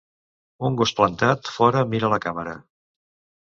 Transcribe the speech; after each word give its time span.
Un 0.69 0.77
gos 0.79 0.93
plantat 0.99 1.51
fora 1.59 1.85
mira 1.93 2.11
la 2.15 2.21
càmera. 2.25 2.57